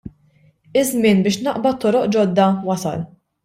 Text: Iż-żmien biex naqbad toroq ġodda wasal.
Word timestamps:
Iż-żmien 0.81 1.21
biex 1.29 1.39
naqbad 1.49 1.79
toroq 1.87 2.11
ġodda 2.19 2.51
wasal. 2.69 3.09